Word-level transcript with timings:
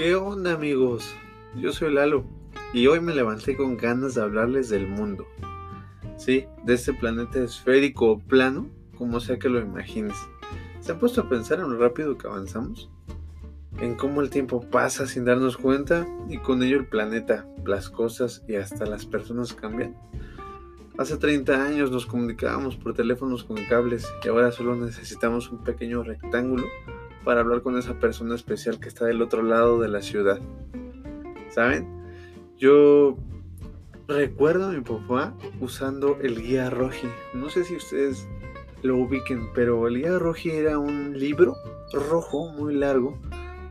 ¿Qué 0.00 0.14
onda 0.14 0.54
amigos? 0.54 1.14
Yo 1.54 1.72
soy 1.72 1.92
Lalo 1.92 2.24
y 2.72 2.86
hoy 2.86 3.00
me 3.00 3.14
levanté 3.14 3.54
con 3.54 3.76
ganas 3.76 4.14
de 4.14 4.22
hablarles 4.22 4.70
del 4.70 4.86
mundo. 4.86 5.26
Sí, 6.16 6.46
de 6.64 6.72
este 6.72 6.94
planeta 6.94 7.38
esférico 7.40 8.12
o 8.12 8.18
plano, 8.18 8.66
como 8.96 9.20
sea 9.20 9.38
que 9.38 9.50
lo 9.50 9.60
imagines. 9.60 10.16
¿Se 10.80 10.92
han 10.92 10.98
puesto 10.98 11.20
a 11.20 11.28
pensar 11.28 11.60
en 11.60 11.70
lo 11.70 11.78
rápido 11.78 12.16
que 12.16 12.28
avanzamos? 12.28 12.88
En 13.78 13.94
cómo 13.94 14.22
el 14.22 14.30
tiempo 14.30 14.62
pasa 14.70 15.06
sin 15.06 15.26
darnos 15.26 15.58
cuenta 15.58 16.08
y 16.30 16.38
con 16.38 16.62
ello 16.62 16.78
el 16.78 16.86
planeta, 16.86 17.46
las 17.66 17.90
cosas 17.90 18.42
y 18.48 18.54
hasta 18.54 18.86
las 18.86 19.04
personas 19.04 19.52
cambian. 19.52 19.98
Hace 20.96 21.18
30 21.18 21.62
años 21.62 21.90
nos 21.90 22.06
comunicábamos 22.06 22.74
por 22.74 22.94
teléfonos 22.94 23.44
con 23.44 23.58
cables 23.66 24.10
y 24.24 24.28
ahora 24.28 24.50
solo 24.50 24.76
necesitamos 24.76 25.50
un 25.50 25.62
pequeño 25.62 26.02
rectángulo 26.02 26.64
para 27.24 27.40
hablar 27.40 27.62
con 27.62 27.78
esa 27.78 27.94
persona 27.94 28.34
especial 28.34 28.80
que 28.80 28.88
está 28.88 29.06
del 29.06 29.22
otro 29.22 29.42
lado 29.42 29.80
de 29.80 29.88
la 29.88 30.02
ciudad. 30.02 30.40
¿Saben? 31.50 31.88
Yo 32.56 33.16
recuerdo 34.08 34.68
a 34.68 34.72
mi 34.72 34.80
papá 34.80 35.34
usando 35.60 36.18
el 36.20 36.40
guía 36.40 36.70
Roji. 36.70 37.08
No 37.34 37.48
sé 37.50 37.64
si 37.64 37.76
ustedes 37.76 38.28
lo 38.82 38.96
ubiquen, 38.96 39.50
pero 39.54 39.86
el 39.86 39.98
guía 39.98 40.18
Roji 40.18 40.50
era 40.50 40.78
un 40.78 41.18
libro 41.18 41.56
rojo 41.92 42.52
muy 42.52 42.74
largo 42.74 43.18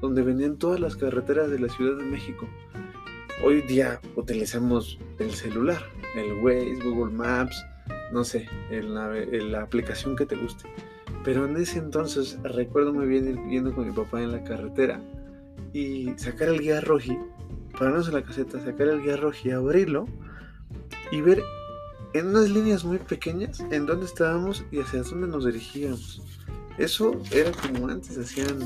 donde 0.02 0.22
venían 0.22 0.58
todas 0.58 0.80
las 0.80 0.96
carreteras 0.96 1.50
de 1.50 1.60
la 1.60 1.70
Ciudad 1.70 1.98
de 1.98 2.06
México. 2.06 2.48
Hoy 3.44 3.62
día 3.62 4.00
utilizamos 4.16 5.00
el 5.20 5.32
celular, 5.32 5.82
el 6.16 6.34
Waze, 6.44 6.80
Google 6.84 7.14
Maps, 7.14 7.66
no 8.12 8.24
sé, 8.24 8.50
la, 8.70 9.62
aplicación 9.62 10.16
que 10.16 10.26
te 10.26 10.36
guste. 10.36 10.70
Pero 11.24 11.46
en 11.46 11.58
ese 11.58 11.80
entonces 11.80 12.38
recuerdo 12.44 12.94
muy 12.94 13.08
bien 13.08 13.28
ir 13.28 13.40
viendo 13.48 13.74
con 13.74 13.88
mi 13.88 13.94
papá 13.94 14.22
en 14.22 14.32
la 14.32 14.44
carretera 14.44 15.02
y 15.74 16.12
sacar 16.18 16.50
el 16.50 16.60
guía 16.60 16.82
roji, 16.82 17.18
pararnos 17.78 18.08
en 18.08 18.16
la 18.16 18.24
caseta, 18.24 18.60
sacar 18.60 18.88
el 18.88 19.04
guía 19.04 19.18
roji, 19.18 19.52
abrirlo 19.52 20.06
y 21.12 21.22
ver 21.22 21.44
en 22.14 22.28
unas 22.28 22.50
líneas 22.50 22.84
muy 22.84 22.98
pequeñas 22.98 23.60
en 23.72 23.86
dónde 23.86 24.06
estábamos 24.06 24.64
y 24.72 24.80
hacia 24.80 25.04
dónde 25.04 25.28
nos 25.28 25.46
dirigíamos. 25.46 26.22
Eso 26.78 27.20
era 27.32 27.52
como 27.52 27.90
antes 27.90 28.18
hacían 28.18 28.58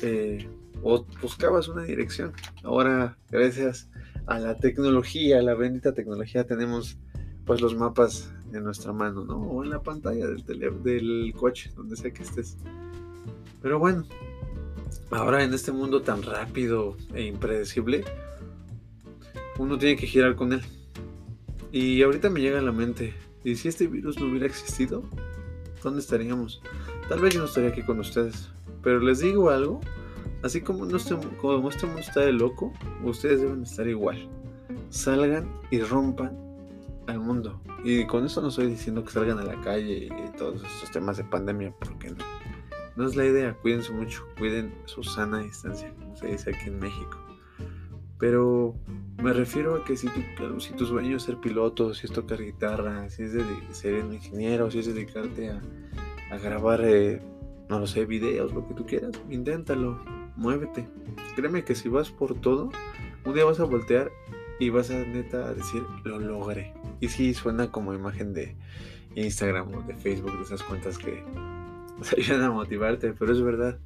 eh, 0.00 0.48
o 0.82 1.04
buscabas 1.20 1.68
una 1.68 1.82
dirección. 1.82 2.32
Ahora, 2.64 3.18
gracias 3.30 3.88
a 4.26 4.38
la 4.38 4.56
tecnología, 4.56 5.38
a 5.38 5.42
la 5.42 5.54
bendita 5.54 5.92
tecnología, 5.92 6.46
tenemos 6.46 6.98
pues 7.44 7.60
los 7.60 7.76
mapas 7.76 8.32
en 8.52 8.64
nuestra 8.64 8.92
mano, 8.92 9.24
¿no? 9.24 9.36
O 9.36 9.64
en 9.64 9.70
la 9.70 9.82
pantalla 9.82 10.26
del, 10.26 10.44
del 10.82 11.32
coche, 11.36 11.70
donde 11.76 11.96
sea 11.96 12.12
que 12.12 12.22
estés. 12.22 12.56
Pero 13.62 13.78
bueno, 13.78 14.04
ahora 15.10 15.44
en 15.44 15.54
este 15.54 15.72
mundo 15.72 16.02
tan 16.02 16.22
rápido 16.22 16.96
e 17.14 17.24
impredecible, 17.26 18.04
uno 19.58 19.78
tiene 19.78 19.96
que 19.96 20.06
girar 20.06 20.36
con 20.36 20.52
él. 20.52 20.62
Y 21.72 22.02
ahorita 22.02 22.30
me 22.30 22.40
llega 22.40 22.58
a 22.58 22.62
la 22.62 22.72
mente, 22.72 23.14
¿y 23.44 23.54
si 23.56 23.68
este 23.68 23.86
virus 23.86 24.18
no 24.18 24.26
hubiera 24.26 24.46
existido? 24.46 25.04
¿Dónde 25.82 26.00
estaríamos? 26.00 26.60
Tal 27.08 27.20
vez 27.20 27.34
yo 27.34 27.40
no 27.40 27.46
estaría 27.46 27.70
aquí 27.70 27.82
con 27.82 28.00
ustedes. 28.00 28.50
Pero 28.82 29.00
les 29.00 29.20
digo 29.20 29.50
algo, 29.50 29.80
así 30.42 30.60
como, 30.60 30.86
no 30.86 30.98
como 31.40 31.68
este 31.68 31.86
mundo 31.86 32.00
está 32.00 32.20
de 32.20 32.32
loco, 32.32 32.72
ustedes 33.04 33.42
deben 33.42 33.62
estar 33.62 33.86
igual. 33.86 34.28
Salgan 34.88 35.48
y 35.70 35.80
rompan 35.80 36.49
al 37.10 37.20
mundo. 37.20 37.60
Y 37.84 38.06
con 38.06 38.24
eso 38.24 38.40
no 38.40 38.48
estoy 38.48 38.66
diciendo 38.66 39.04
que 39.04 39.10
salgan 39.10 39.38
a 39.38 39.44
la 39.44 39.60
calle 39.60 40.08
y 40.08 40.36
todos 40.36 40.62
estos 40.62 40.90
temas 40.90 41.16
de 41.16 41.24
pandemia, 41.24 41.74
porque 41.78 42.10
no. 42.10 42.24
No 42.96 43.06
es 43.06 43.16
la 43.16 43.24
idea, 43.24 43.54
cuídense 43.54 43.92
mucho, 43.92 44.26
cuiden 44.36 44.74
su 44.84 45.02
sana 45.02 45.38
distancia, 45.38 45.94
como 45.98 46.16
se 46.16 46.26
dice 46.26 46.50
aquí 46.50 46.68
en 46.68 46.78
México. 46.78 47.18
Pero 48.18 48.74
me 49.22 49.32
refiero 49.32 49.76
a 49.76 49.84
que 49.84 49.96
si 49.96 50.08
tu, 50.08 50.60
si 50.60 50.72
tu 50.74 50.84
sueño 50.84 51.16
es 51.16 51.22
ser 51.22 51.38
piloto, 51.38 51.94
si 51.94 52.06
es 52.06 52.12
tocar 52.12 52.42
guitarra, 52.42 53.08
si 53.08 53.22
es 53.22 53.32
de, 53.32 53.44
ser 53.70 54.04
un 54.04 54.12
ingeniero, 54.12 54.70
si 54.70 54.80
es 54.80 54.86
dedicarte 54.86 55.50
a, 55.50 55.62
a 56.30 56.38
grabar, 56.38 56.82
eh, 56.84 57.22
no 57.70 57.78
lo 57.78 57.86
sé, 57.86 58.04
videos, 58.04 58.52
lo 58.52 58.66
que 58.66 58.74
tú 58.74 58.84
quieras, 58.84 59.12
inténtalo, 59.30 60.04
muévete. 60.36 60.88
Créeme 61.36 61.64
que 61.64 61.74
si 61.74 61.88
vas 61.88 62.10
por 62.10 62.34
todo, 62.40 62.70
un 63.24 63.34
día 63.34 63.44
vas 63.44 63.60
a 63.60 63.64
voltear 63.64 64.10
y 64.60 64.68
vas 64.68 64.90
a 64.90 64.98
neta 65.04 65.48
a 65.48 65.54
decir, 65.54 65.82
lo 66.04 66.20
logré. 66.20 66.72
Y 67.00 67.08
sí, 67.08 67.32
suena 67.34 67.72
como 67.72 67.94
imagen 67.94 68.34
de 68.34 68.54
Instagram 69.16 69.74
o 69.74 69.82
de 69.82 69.94
Facebook, 69.94 70.36
de 70.36 70.44
esas 70.44 70.62
cuentas 70.62 70.98
que 70.98 71.24
nos 71.98 72.12
ayudan 72.12 72.42
a 72.42 72.50
motivarte, 72.50 73.14
pero 73.14 73.32
es 73.32 73.40
verdad. 73.40 73.78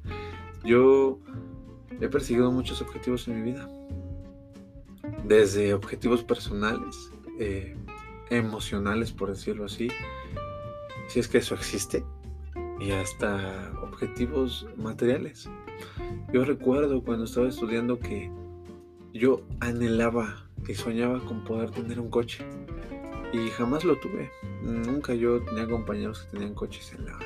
Yo 0.63 1.19
he 2.01 2.09
perseguido 2.09 2.51
muchos 2.51 2.81
objetivos 2.81 3.27
en 3.27 3.41
mi 3.41 3.51
vida. 3.51 3.69
Desde 5.23 5.73
objetivos 5.73 6.23
personales, 6.23 7.11
eh, 7.39 7.75
emocionales, 8.29 9.13
por 9.13 9.29
decirlo 9.29 9.65
así, 9.65 9.87
si 11.07 11.19
es 11.19 11.27
que 11.27 11.37
eso 11.37 11.55
existe, 11.55 12.03
y 12.81 12.91
hasta 12.91 13.71
objetivos 13.81 14.67
materiales. 14.75 15.49
Yo 16.33 16.43
recuerdo 16.43 17.01
cuando 17.01 17.23
estaba 17.23 17.47
estudiando 17.47 17.97
que 17.97 18.29
yo 19.13 19.41
anhelaba 19.61 20.44
que 20.65 20.75
soñaba 20.75 21.19
con 21.19 21.43
poder 21.43 21.71
tener 21.71 21.99
un 21.99 22.09
coche. 22.09 22.43
Y 23.31 23.49
jamás 23.49 23.83
lo 23.83 23.97
tuve. 23.97 24.31
Nunca 24.61 25.13
yo 25.13 25.41
tenía 25.41 25.67
compañeros 25.67 26.23
que 26.23 26.31
tenían 26.37 26.53
coches 26.53 26.93
en 26.93 27.05
la 27.05 27.19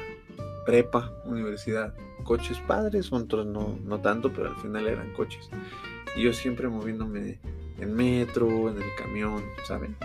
prepa, 0.66 1.12
universidad. 1.26 1.96
Coches 2.24 2.60
padres, 2.60 3.12
otros 3.12 3.46
no, 3.46 3.80
no 3.84 4.00
tanto, 4.00 4.32
pero 4.32 4.50
al 4.50 4.58
final 4.58 4.88
eran 4.88 5.14
coches. 5.14 5.50
Y 6.16 6.24
yo 6.24 6.34
siempre 6.34 6.68
moviéndome 6.68 7.40
en 7.80 7.94
metro, 7.96 8.70
en 8.70 8.78
el 8.78 8.96
camión, 8.98 9.44
¿saben? 9.66 9.96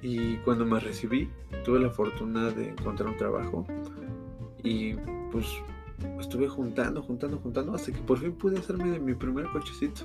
Y 0.00 0.36
cuando 0.38 0.64
me 0.64 0.80
recibí, 0.80 1.28
tuve 1.64 1.78
la 1.80 1.90
fortuna 1.90 2.50
de 2.50 2.70
encontrar 2.70 3.08
un 3.08 3.16
trabajo. 3.16 3.66
Y 4.62 4.94
pues 5.30 5.46
estuve 6.20 6.48
juntando, 6.48 7.02
juntando, 7.02 7.38
juntando, 7.38 7.74
hasta 7.74 7.92
que 7.92 8.00
por 8.00 8.18
fin 8.18 8.32
pude 8.32 8.58
hacerme 8.58 8.90
de 8.90 9.00
mi 9.00 9.14
primer 9.14 9.46
cochecito. 9.46 10.02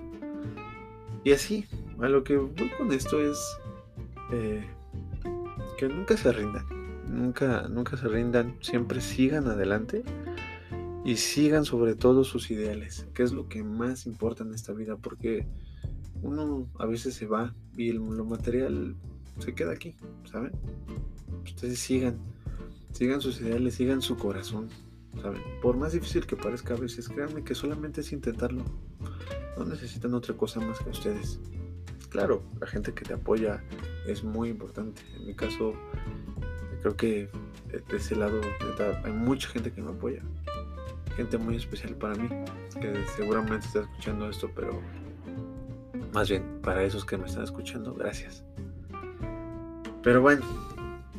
Y 1.27 1.33
así, 1.33 1.65
a 1.99 2.07
lo 2.07 2.23
que 2.23 2.37
voy 2.37 2.69
con 2.77 2.89
esto 2.93 3.19
es 3.19 3.37
eh, 4.31 4.65
que 5.77 5.89
nunca 5.89 6.15
se 6.15 6.31
rindan, 6.31 6.65
nunca, 7.05 7.67
nunca 7.67 7.97
se 7.97 8.07
rindan, 8.07 8.55
siempre 8.61 9.01
sigan 9.01 9.45
adelante 9.47 10.03
y 11.03 11.17
sigan 11.17 11.65
sobre 11.65 11.95
todo 11.95 12.23
sus 12.23 12.49
ideales, 12.49 13.07
que 13.13 13.23
es 13.23 13.33
lo 13.33 13.49
que 13.49 13.61
más 13.61 14.05
importa 14.05 14.45
en 14.45 14.53
esta 14.53 14.71
vida, 14.71 14.95
porque 14.95 15.45
uno 16.21 16.69
a 16.79 16.85
veces 16.85 17.15
se 17.15 17.25
va 17.25 17.53
y 17.75 17.91
lo 17.91 18.23
material 18.23 18.95
se 19.39 19.53
queda 19.53 19.73
aquí, 19.73 19.97
¿saben? 20.31 20.53
Ustedes 21.43 21.77
sigan, 21.77 22.17
sigan 22.93 23.19
sus 23.19 23.41
ideales, 23.41 23.75
sigan 23.75 24.01
su 24.01 24.15
corazón, 24.15 24.69
¿saben? 25.21 25.41
Por 25.61 25.75
más 25.75 25.91
difícil 25.91 26.25
que 26.25 26.37
parezca 26.37 26.75
a 26.75 26.77
veces, 26.77 27.09
créanme 27.09 27.43
que 27.43 27.53
solamente 27.53 27.99
es 27.99 28.13
intentarlo. 28.13 28.63
No 29.57 29.65
necesitan 29.65 30.13
otra 30.13 30.35
cosa 30.35 30.59
más 30.59 30.79
que 30.79 30.89
ustedes. 30.89 31.39
Claro, 32.09 32.43
la 32.59 32.67
gente 32.67 32.93
que 32.93 33.03
te 33.03 33.13
apoya 33.13 33.63
es 34.05 34.23
muy 34.23 34.49
importante. 34.49 35.01
En 35.15 35.27
mi 35.27 35.33
caso, 35.33 35.73
creo 36.81 36.95
que 36.95 37.29
de 37.71 37.97
ese 37.97 38.15
lado 38.15 38.39
hay 39.03 39.11
mucha 39.11 39.49
gente 39.49 39.71
que 39.71 39.81
me 39.81 39.91
apoya. 39.91 40.21
Gente 41.15 41.37
muy 41.37 41.55
especial 41.55 41.95
para 41.95 42.15
mí, 42.15 42.29
que 42.79 43.03
seguramente 43.15 43.65
está 43.65 43.81
escuchando 43.81 44.29
esto, 44.29 44.49
pero 44.55 44.79
más 46.13 46.29
bien 46.29 46.43
para 46.61 46.83
esos 46.83 47.03
que 47.03 47.17
me 47.17 47.25
están 47.25 47.43
escuchando, 47.43 47.93
gracias. 47.93 48.43
Pero 50.03 50.21
bueno, 50.21 50.45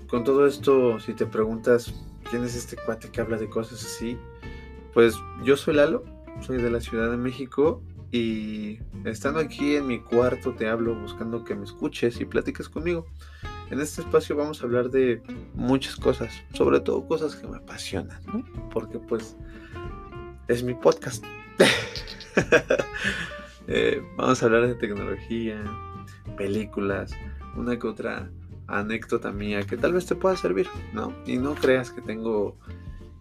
con 0.08 0.24
todo 0.24 0.46
esto, 0.46 0.98
si 1.00 1.12
te 1.12 1.26
preguntas 1.26 1.92
quién 2.30 2.44
es 2.44 2.54
este 2.54 2.76
cuate 2.76 3.10
que 3.10 3.20
habla 3.20 3.36
de 3.36 3.50
cosas 3.50 3.84
así, 3.84 4.16
pues 4.94 5.16
yo 5.44 5.56
soy 5.56 5.74
Lalo, 5.74 6.04
soy 6.40 6.62
de 6.62 6.70
la 6.70 6.80
Ciudad 6.80 7.10
de 7.10 7.16
México 7.16 7.82
y 8.10 8.78
estando 9.04 9.40
aquí 9.40 9.76
en 9.76 9.86
mi 9.86 10.00
cuarto 10.00 10.54
te 10.54 10.68
hablo 10.68 10.94
buscando 10.94 11.44
que 11.44 11.54
me 11.54 11.64
escuches 11.64 12.20
y 12.20 12.24
platiques 12.24 12.68
conmigo. 12.68 13.06
En 13.70 13.80
este 13.80 14.00
espacio 14.00 14.34
vamos 14.34 14.62
a 14.62 14.64
hablar 14.64 14.88
de 14.88 15.22
muchas 15.54 15.96
cosas, 15.96 16.32
sobre 16.54 16.80
todo 16.80 17.06
cosas 17.06 17.36
que 17.36 17.46
me 17.46 17.58
apasionan, 17.58 18.20
¿no? 18.26 18.44
Porque 18.70 18.98
pues 18.98 19.36
es 20.48 20.62
mi 20.62 20.74
podcast. 20.74 21.24
Eh, 23.70 24.02
vamos 24.16 24.42
a 24.42 24.46
hablar 24.46 24.66
de 24.66 24.74
tecnología, 24.76 25.62
películas, 26.38 27.12
una 27.54 27.78
que 27.78 27.86
otra 27.86 28.30
anécdota 28.66 29.30
mía 29.30 29.62
que 29.62 29.76
tal 29.76 29.92
vez 29.92 30.06
te 30.06 30.14
pueda 30.14 30.38
servir, 30.38 30.66
¿no? 30.94 31.12
Y 31.26 31.36
no 31.36 31.54
creas 31.54 31.90
que 31.90 32.00
tengo 32.00 32.56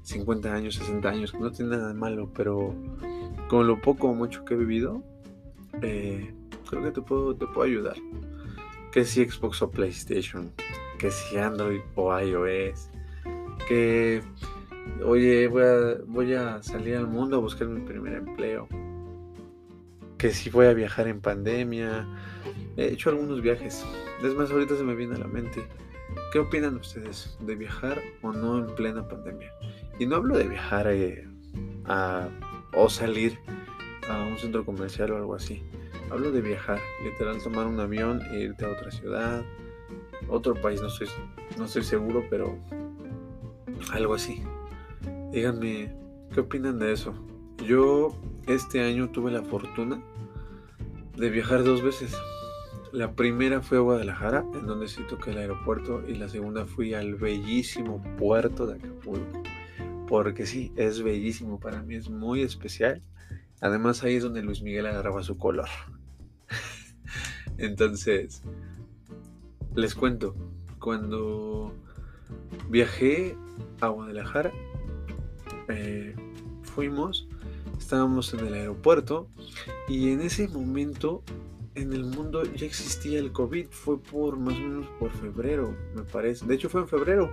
50 0.03 0.53
años, 0.53 0.75
60 0.75 1.09
años, 1.09 1.33
que 1.33 1.39
no 1.39 1.51
tiene 1.51 1.71
nada 1.71 1.89
de 1.89 1.95
malo, 1.95 2.31
pero 2.33 2.73
con 3.49 3.67
lo 3.67 3.81
poco 3.81 4.09
o 4.09 4.13
mucho 4.13 4.45
que 4.45 4.53
he 4.53 4.57
vivido, 4.57 5.03
eh, 5.81 6.33
creo 6.69 6.83
que 6.83 6.91
te 6.91 7.01
puedo, 7.01 7.35
te 7.35 7.45
puedo 7.47 7.63
ayudar. 7.63 7.95
Que 8.91 9.05
si 9.05 9.27
Xbox 9.27 9.61
o 9.61 9.69
PlayStation, 9.69 10.51
que 10.97 11.11
si 11.11 11.37
Android 11.37 11.81
o 11.95 12.17
iOS, 12.17 12.89
que 13.67 14.21
oye, 15.05 15.47
voy 15.47 15.63
a, 15.63 15.97
voy 16.07 16.33
a 16.33 16.61
salir 16.63 16.95
al 16.95 17.07
mundo 17.07 17.37
a 17.37 17.39
buscar 17.39 17.67
mi 17.67 17.81
primer 17.81 18.13
empleo. 18.13 18.67
que 20.17 20.31
si 20.31 20.49
voy 20.49 20.65
a 20.65 20.73
viajar 20.73 21.07
en 21.07 21.21
pandemia. 21.21 22.07
He 22.75 22.87
hecho 22.93 23.09
algunos 23.09 23.41
viajes. 23.41 23.85
Es 24.23 24.33
más, 24.33 24.51
ahorita 24.51 24.75
se 24.75 24.83
me 24.83 24.95
viene 24.95 25.15
a 25.15 25.19
la 25.19 25.27
mente. 25.27 25.67
¿Qué 26.31 26.39
opinan 26.39 26.75
ustedes 26.77 27.37
de 27.41 27.55
viajar 27.55 28.01
o 28.21 28.31
no 28.31 28.57
en 28.59 28.75
plena 28.75 29.07
pandemia? 29.07 29.51
Y 29.99 30.05
no 30.05 30.15
hablo 30.15 30.37
de 30.37 30.47
viajar 30.47 30.87
eh, 30.87 31.27
a, 31.85 32.27
o 32.77 32.89
salir 32.89 33.39
a 34.07 34.23
un 34.23 34.37
centro 34.37 34.63
comercial 34.63 35.11
o 35.11 35.17
algo 35.17 35.35
así. 35.35 35.63
Hablo 36.11 36.31
de 36.31 36.41
viajar, 36.41 36.79
literal 37.03 37.41
tomar 37.41 37.65
un 37.65 37.79
avión 37.79 38.21
e 38.31 38.39
irte 38.39 38.65
a 38.65 38.69
otra 38.69 38.91
ciudad, 38.91 39.43
otro 40.29 40.53
país, 40.55 40.81
no 40.81 40.87
estoy, 40.87 41.07
no 41.57 41.65
estoy 41.65 41.83
seguro, 41.83 42.23
pero 42.29 42.57
algo 43.91 44.13
así. 44.13 44.43
Díganme, 45.31 45.93
¿qué 46.33 46.39
opinan 46.39 46.79
de 46.79 46.93
eso? 46.93 47.13
Yo 47.65 48.15
este 48.47 48.81
año 48.81 49.09
tuve 49.09 49.31
la 49.31 49.41
fortuna 49.41 50.01
de 51.15 51.29
viajar 51.29 51.63
dos 51.63 51.81
veces. 51.81 52.15
La 52.93 53.11
primera 53.13 53.61
fue 53.61 53.79
a 53.79 53.81
Guadalajara, 53.81 54.45
en 54.53 54.65
donde 54.65 54.87
sí 54.87 55.01
toqué 55.09 55.31
el 55.31 55.39
aeropuerto, 55.39 56.03
y 56.07 56.15
la 56.15 56.29
segunda 56.29 56.65
fui 56.65 56.93
al 56.93 57.15
bellísimo 57.15 58.01
puerto 58.17 58.65
de 58.65 58.75
Acapulco. 58.75 59.43
Porque 60.07 60.45
sí, 60.45 60.71
es 60.75 61.03
bellísimo, 61.03 61.59
para 61.59 61.81
mí 61.83 61.95
es 61.95 62.09
muy 62.09 62.41
especial. 62.41 63.01
Además 63.59 64.03
ahí 64.03 64.15
es 64.15 64.23
donde 64.23 64.41
Luis 64.41 64.61
Miguel 64.61 64.85
agarraba 64.85 65.23
su 65.23 65.37
color. 65.37 65.67
Entonces, 67.57 68.43
les 69.75 69.95
cuento, 69.95 70.35
cuando 70.79 71.73
viajé 72.69 73.35
a 73.81 73.87
Guadalajara, 73.87 74.51
eh, 75.69 76.15
fuimos, 76.63 77.27
estábamos 77.77 78.33
en 78.33 78.47
el 78.47 78.53
aeropuerto 78.53 79.27
y 79.87 80.11
en 80.11 80.21
ese 80.21 80.47
momento 80.47 81.23
en 81.75 81.93
el 81.93 82.05
mundo 82.05 82.43
ya 82.43 82.65
existía 82.65 83.19
el 83.19 83.31
COVID, 83.31 83.67
fue 83.69 84.01
por 84.01 84.37
más 84.37 84.55
o 84.55 84.59
menos 84.59 84.87
por 84.99 85.11
febrero, 85.11 85.75
me 85.95 86.03
parece. 86.03 86.45
De 86.45 86.55
hecho 86.55 86.69
fue 86.69 86.81
en 86.81 86.87
febrero, 86.87 87.31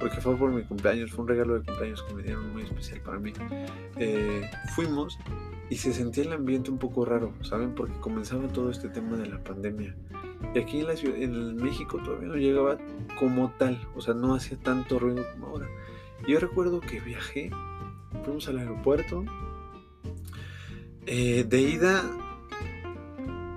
porque 0.00 0.20
fue 0.20 0.34
por 0.36 0.50
mi 0.50 0.62
cumpleaños, 0.62 1.12
fue 1.12 1.22
un 1.22 1.28
regalo 1.28 1.58
de 1.58 1.64
cumpleaños 1.64 2.02
que 2.02 2.14
me 2.14 2.22
dieron 2.22 2.52
muy 2.52 2.62
especial 2.62 3.00
para 3.02 3.18
mí. 3.18 3.32
Eh, 3.96 4.50
fuimos 4.74 5.18
y 5.68 5.76
se 5.76 5.92
sentía 5.92 6.24
el 6.24 6.32
ambiente 6.32 6.70
un 6.70 6.78
poco 6.78 7.04
raro, 7.04 7.32
¿saben? 7.42 7.74
Porque 7.74 7.94
comenzaba 8.00 8.48
todo 8.48 8.70
este 8.70 8.88
tema 8.88 9.16
de 9.18 9.26
la 9.26 9.44
pandemia. 9.44 9.94
Y 10.54 10.58
aquí 10.58 10.80
en, 10.80 10.86
la 10.86 10.96
ciudad, 10.96 11.16
en 11.16 11.56
México 11.56 12.00
todavía 12.02 12.28
no 12.28 12.36
llegaba 12.36 12.78
como 13.18 13.50
tal, 13.58 13.78
o 13.94 14.00
sea, 14.00 14.14
no 14.14 14.34
hacía 14.34 14.58
tanto 14.58 14.98
ruido 14.98 15.22
como 15.32 15.48
ahora. 15.48 15.68
Yo 16.26 16.40
recuerdo 16.40 16.80
que 16.80 16.98
viajé, 17.00 17.50
fuimos 18.24 18.48
al 18.48 18.58
aeropuerto. 18.58 19.24
Eh, 21.06 21.44
de 21.44 21.60
ida, 21.60 22.02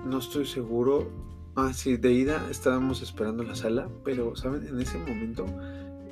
no 0.04 0.18
estoy 0.18 0.44
seguro. 0.44 1.10
Ah, 1.56 1.72
sí, 1.72 1.96
de 1.96 2.12
ida 2.12 2.46
estábamos 2.50 3.00
esperando 3.00 3.42
la 3.44 3.54
sala, 3.54 3.88
pero, 4.04 4.36
¿saben? 4.36 4.66
En 4.66 4.80
ese 4.80 4.98
momento 4.98 5.46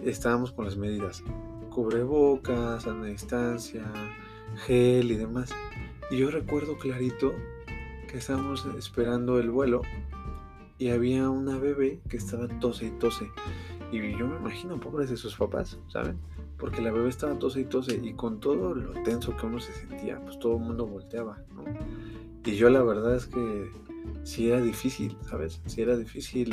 estábamos 0.05 0.53
con 0.53 0.65
las 0.65 0.77
medidas. 0.77 1.23
Cubrebocas, 1.71 2.87
a 2.87 2.95
distancia, 3.03 3.85
gel 4.67 5.11
y 5.11 5.17
demás. 5.17 5.51
Y 6.11 6.19
yo 6.19 6.31
recuerdo 6.31 6.79
clarito 6.79 7.33
que 8.09 8.19
estábamos 8.19 8.67
esperando 8.77 9.39
el 9.39 9.51
vuelo 9.51 9.83
y 10.79 10.91
había 10.91 11.31
una 11.31 11.59
bebé 11.59 12.01
que 12.09 12.17
estaba 12.17 12.49
tose 12.61 12.87
y 12.87 12.91
tose. 12.91 13.31
Y 13.91 13.99
yo 14.19 14.27
me 14.27 14.37
imagino, 14.37 14.81
pobres 14.81 15.11
de 15.11 15.17
sus 15.17 15.37
papás, 15.37 15.79
¿saben? 15.89 16.19
Porque 16.59 16.83
la 16.83 16.91
bebé 16.91 17.09
estaba 17.09 17.39
tose 17.39 17.61
y 17.61 17.65
tose 17.65 18.01
y 18.03 18.15
con 18.15 18.41
todo 18.41 18.75
lo 18.75 18.93
tenso 19.03 19.37
que 19.37 19.47
uno 19.47 19.61
se 19.61 19.73
sentía, 19.73 20.21
pues 20.21 20.39
todo 20.39 20.57
el 20.57 20.63
mundo 20.63 20.87
volteaba, 20.87 21.39
¿no? 21.55 21.65
Y 22.45 22.57
yo 22.57 22.69
la 22.71 22.83
verdad 22.83 23.15
es 23.15 23.27
que 23.27 23.71
sí 24.25 24.51
era 24.51 24.61
difícil, 24.61 25.17
¿sabes? 25.29 25.61
Sí 25.67 25.83
era 25.83 25.97
difícil 25.97 26.53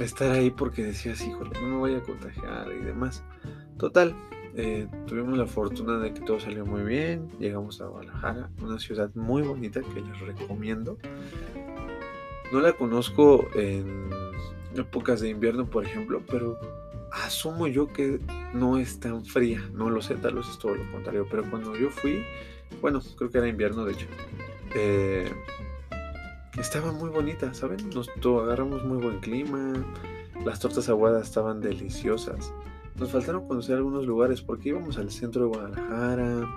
estar 0.00 0.30
ahí 0.30 0.50
porque 0.50 0.82
decías, 0.82 1.24
híjole, 1.24 1.50
no 1.60 1.68
me 1.68 1.76
voy 1.76 1.94
a 1.94 2.02
contagiar 2.02 2.68
y 2.72 2.84
demás. 2.84 3.22
Total, 3.78 4.14
eh, 4.56 4.86
tuvimos 5.06 5.36
la 5.36 5.46
fortuna 5.46 5.98
de 5.98 6.12
que 6.14 6.20
todo 6.20 6.38
salió 6.38 6.64
muy 6.64 6.82
bien. 6.82 7.28
Llegamos 7.38 7.80
a 7.80 7.86
Guadalajara, 7.86 8.50
una 8.62 8.78
ciudad 8.78 9.10
muy 9.14 9.42
bonita 9.42 9.80
que 9.80 10.00
les 10.00 10.20
recomiendo. 10.20 10.98
No 12.52 12.60
la 12.60 12.72
conozco 12.72 13.48
en 13.54 14.10
épocas 14.76 15.20
de 15.20 15.30
invierno, 15.30 15.66
por 15.66 15.84
ejemplo, 15.84 16.22
pero 16.30 16.58
asumo 17.10 17.66
yo 17.66 17.88
que 17.88 18.20
no 18.52 18.78
es 18.78 19.00
tan 19.00 19.24
fría. 19.24 19.62
No 19.72 19.90
lo 19.90 20.02
sé, 20.02 20.14
tal 20.16 20.34
vez 20.36 20.48
es 20.48 20.58
todo 20.58 20.74
lo 20.74 20.90
contrario. 20.92 21.26
Pero 21.28 21.48
cuando 21.50 21.76
yo 21.76 21.90
fui, 21.90 22.24
bueno, 22.80 23.00
creo 23.16 23.30
que 23.30 23.38
era 23.38 23.48
invierno 23.48 23.84
de 23.84 23.92
hecho, 23.92 24.06
eh, 24.74 25.32
estaba 26.64 26.92
muy 26.92 27.10
bonita, 27.10 27.52
¿saben? 27.52 27.90
Nos 27.90 28.08
agarramos 28.24 28.82
muy 28.84 28.96
buen 28.96 29.20
clima, 29.20 29.74
las 30.46 30.60
tortas 30.60 30.88
aguadas 30.88 31.28
estaban 31.28 31.60
deliciosas. 31.60 32.54
Nos 32.96 33.10
faltaron 33.10 33.46
conocer 33.46 33.76
algunos 33.76 34.06
lugares 34.06 34.40
porque 34.40 34.70
íbamos 34.70 34.96
al 34.96 35.10
centro 35.10 35.42
de 35.42 35.48
Guadalajara, 35.48 36.48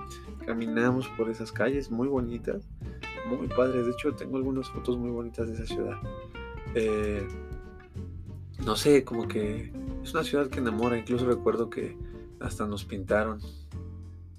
caminamos 0.46 1.10
por 1.10 1.30
esas 1.30 1.52
calles 1.52 1.92
muy 1.92 2.08
bonitas, 2.08 2.64
muy 3.28 3.50
padres. 3.50 3.86
De 3.86 3.92
hecho, 3.92 4.16
tengo 4.16 4.38
algunas 4.38 4.70
fotos 4.70 4.98
muy 4.98 5.10
bonitas 5.10 5.50
de 5.50 5.56
esa 5.56 5.66
ciudad. 5.66 5.98
Eh, 6.74 7.28
no 8.66 8.78
sé, 8.78 9.04
como 9.04 9.28
que 9.28 9.74
es 10.04 10.14
una 10.14 10.24
ciudad 10.24 10.48
que 10.48 10.60
enamora. 10.60 10.98
Incluso 10.98 11.26
recuerdo 11.26 11.70
que 11.70 11.98
hasta 12.40 12.66
nos 12.66 12.86
pintaron, 12.86 13.42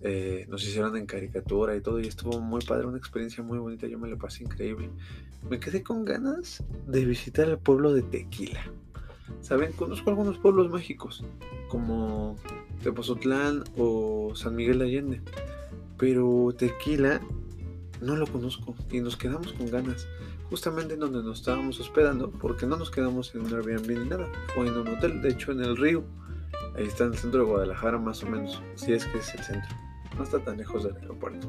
eh, 0.00 0.46
nos 0.48 0.62
hicieron 0.64 0.96
en 0.96 1.06
caricatura 1.06 1.76
y 1.76 1.80
todo. 1.80 2.00
Y 2.00 2.06
estuvo 2.06 2.40
muy 2.40 2.60
padre, 2.64 2.86
una 2.86 2.98
experiencia 2.98 3.42
muy 3.42 3.58
bonita. 3.58 3.86
Yo 3.86 3.98
me 3.98 4.08
la 4.08 4.16
pasé 4.16 4.44
increíble. 4.44 4.90
Me 5.48 5.60
quedé 5.60 5.82
con 5.82 6.04
ganas 6.04 6.62
de 6.86 7.04
visitar 7.04 7.48
el 7.48 7.58
pueblo 7.58 7.92
de 7.92 8.02
Tequila. 8.02 8.60
Saben, 9.40 9.72
conozco 9.72 10.10
algunos 10.10 10.38
pueblos 10.38 10.70
mágicos, 10.70 11.24
como 11.68 12.36
Tepozotlán 12.82 13.64
o 13.76 14.32
San 14.34 14.56
Miguel 14.56 14.78
de 14.78 14.84
Allende, 14.86 15.20
pero 15.96 16.54
Tequila 16.56 17.20
no 18.00 18.16
lo 18.16 18.26
conozco 18.26 18.74
y 18.90 19.00
nos 19.00 19.16
quedamos 19.16 19.52
con 19.52 19.70
ganas, 19.70 20.06
justamente 20.50 20.94
en 20.94 21.00
donde 21.00 21.22
nos 21.22 21.40
estábamos 21.40 21.80
hospedando, 21.80 22.30
porque 22.30 22.66
no 22.66 22.76
nos 22.76 22.90
quedamos 22.90 23.34
en 23.34 23.42
un 23.42 23.54
Airbnb 23.54 23.88
ni 23.88 24.08
nada, 24.08 24.30
o 24.56 24.64
en 24.64 24.76
un 24.76 24.88
hotel, 24.88 25.20
de 25.20 25.30
hecho 25.30 25.52
en 25.52 25.60
el 25.60 25.76
río, 25.76 26.04
ahí 26.76 26.86
está 26.86 27.04
en 27.04 27.12
el 27.12 27.18
centro 27.18 27.40
de 27.40 27.46
Guadalajara 27.46 27.98
más 27.98 28.22
o 28.22 28.26
menos, 28.26 28.62
si 28.76 28.92
es 28.92 29.04
que 29.06 29.18
es 29.18 29.34
el 29.34 29.42
centro, 29.42 29.76
no 30.18 30.24
está 30.24 30.40
tan 30.40 30.58
lejos 30.58 30.84
del 30.84 30.96
aeropuerto. 30.96 31.48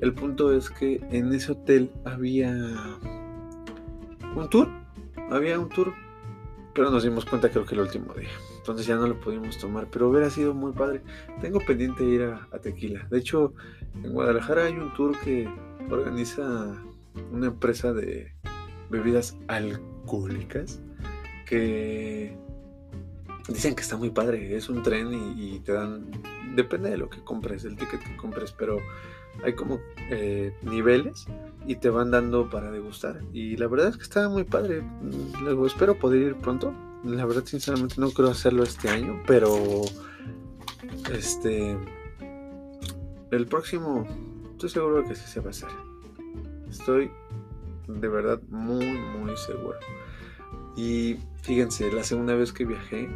El 0.00 0.12
punto 0.12 0.52
es 0.52 0.68
que 0.68 1.00
en 1.10 1.32
ese 1.32 1.52
hotel 1.52 1.90
había 2.04 2.50
un 4.36 4.48
tour, 4.50 4.68
había 5.30 5.58
un 5.58 5.68
tour 5.68 5.94
pero 6.74 6.90
nos 6.90 7.04
dimos 7.04 7.24
cuenta 7.24 7.48
creo 7.48 7.64
que 7.64 7.74
el 7.74 7.82
último 7.82 8.12
día. 8.14 8.30
Entonces 8.58 8.86
ya 8.86 8.96
no 8.96 9.06
lo 9.06 9.18
pudimos 9.20 9.56
tomar, 9.58 9.86
pero 9.90 10.10
hubiera 10.10 10.28
sido 10.28 10.54
muy 10.54 10.72
padre. 10.72 11.02
Tengo 11.40 11.60
pendiente 11.60 12.04
ir 12.04 12.22
a, 12.22 12.58
Tequila. 12.58 13.06
De 13.10 13.18
hecho, 13.18 13.54
en 14.02 14.12
Guadalajara 14.12 14.64
hay 14.66 14.72
un 14.72 14.92
tour 14.94 15.16
que 15.20 15.48
organiza 15.88 16.82
una 17.30 17.46
empresa 17.46 17.92
de 17.92 18.32
bebidas 18.90 19.36
alcohólicas 19.46 20.82
que 21.46 22.36
dicen 23.48 23.76
que 23.76 23.82
está 23.82 23.96
muy 23.96 24.10
padre. 24.10 24.56
Es 24.56 24.68
un 24.68 24.82
tren 24.82 25.10
y, 25.38 25.60
te 25.60 25.72
dan, 25.72 26.10
depende 26.54 26.90
de 26.90 26.98
lo 26.98 27.08
que 27.08 27.22
compres, 27.22 27.64
el 27.64 27.76
ticket 27.76 28.02
que 28.02 28.16
compres, 28.16 28.52
pero 28.52 28.78
hay 29.42 29.54
como 29.54 29.80
eh, 30.10 30.56
niveles 30.62 31.26
y 31.66 31.76
te 31.76 31.90
van 31.90 32.10
dando 32.10 32.48
para 32.50 32.70
degustar. 32.70 33.20
Y 33.32 33.56
la 33.56 33.66
verdad 33.66 33.88
es 33.88 33.96
que 33.96 34.02
está 34.02 34.28
muy 34.28 34.44
padre. 34.44 34.82
Luego 35.40 35.66
espero 35.66 35.98
poder 35.98 36.22
ir 36.22 36.36
pronto. 36.36 36.72
La 37.04 37.26
verdad, 37.26 37.44
sinceramente, 37.44 37.96
no 37.98 38.10
creo 38.10 38.30
hacerlo 38.30 38.62
este 38.62 38.88
año, 38.88 39.22
pero 39.26 39.82
este 41.12 41.76
el 43.30 43.46
próximo 43.46 44.06
estoy 44.52 44.70
seguro 44.70 45.04
que 45.04 45.14
sí 45.14 45.26
se 45.26 45.40
va 45.40 45.48
a 45.48 45.50
hacer. 45.50 45.68
Estoy 46.70 47.10
de 47.88 48.08
verdad 48.08 48.40
muy, 48.48 48.86
muy 48.86 49.36
seguro. 49.36 49.78
Y 50.76 51.16
fíjense, 51.42 51.90
la 51.92 52.04
segunda 52.04 52.34
vez 52.34 52.52
que 52.52 52.64
viajé 52.64 53.08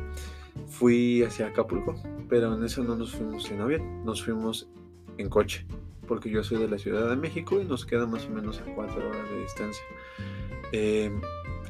fui 0.66 1.22
hacia 1.22 1.48
Acapulco, 1.48 1.94
pero 2.28 2.54
en 2.54 2.64
eso 2.64 2.82
no 2.82 2.96
nos 2.96 3.12
fuimos 3.12 3.50
en 3.50 3.60
avión, 3.60 4.04
nos 4.04 4.24
fuimos 4.24 4.68
en 5.16 5.28
coche 5.28 5.66
porque 6.08 6.30
yo 6.30 6.42
soy 6.42 6.58
de 6.58 6.66
la 6.66 6.78
Ciudad 6.78 7.08
de 7.10 7.16
México 7.16 7.60
y 7.60 7.64
nos 7.64 7.86
queda 7.86 8.06
más 8.06 8.24
o 8.26 8.30
menos 8.30 8.60
a 8.60 8.74
cuatro 8.74 9.08
horas 9.08 9.30
de 9.30 9.40
distancia. 9.42 9.84
Em, 10.72 11.20